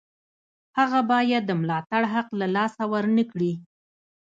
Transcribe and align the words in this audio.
هغه 0.77 0.99
باید 1.11 1.43
د 1.45 1.51
ملاتړ 1.61 2.01
حق 2.13 2.27
له 2.39 2.47
لاسه 2.55 2.83
ورنکړي. 2.93 3.53